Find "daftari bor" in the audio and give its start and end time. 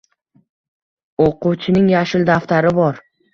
2.31-3.01